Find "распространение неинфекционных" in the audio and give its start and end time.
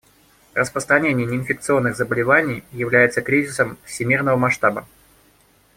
0.55-1.95